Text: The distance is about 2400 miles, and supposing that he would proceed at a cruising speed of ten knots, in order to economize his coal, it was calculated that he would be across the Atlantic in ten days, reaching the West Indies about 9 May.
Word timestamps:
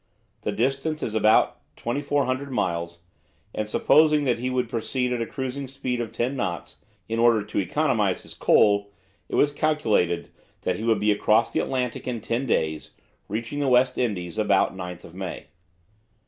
The 0.41 0.51
distance 0.51 1.03
is 1.03 1.13
about 1.13 1.57
2400 1.75 2.49
miles, 2.49 3.01
and 3.53 3.69
supposing 3.69 4.23
that 4.23 4.39
he 4.39 4.49
would 4.49 4.67
proceed 4.67 5.13
at 5.13 5.21
a 5.21 5.27
cruising 5.27 5.67
speed 5.67 6.01
of 6.01 6.11
ten 6.11 6.35
knots, 6.35 6.77
in 7.07 7.19
order 7.19 7.43
to 7.43 7.59
economize 7.59 8.23
his 8.23 8.33
coal, 8.33 8.89
it 9.29 9.35
was 9.35 9.51
calculated 9.51 10.31
that 10.63 10.77
he 10.77 10.83
would 10.83 10.99
be 10.99 11.11
across 11.11 11.51
the 11.51 11.59
Atlantic 11.59 12.07
in 12.07 12.19
ten 12.19 12.47
days, 12.47 12.95
reaching 13.29 13.59
the 13.59 13.67
West 13.67 13.95
Indies 13.95 14.39
about 14.39 14.75
9 14.75 14.97
May. 15.13 15.45